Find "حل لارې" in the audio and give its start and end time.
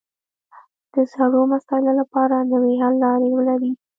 2.81-3.29